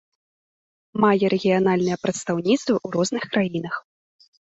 Мае 1.03 1.25
рэгіянальныя 1.35 2.01
прадстаўніцтвы 2.07 2.75
ў 2.85 2.87
розных 2.99 3.23
краінах. 3.33 3.75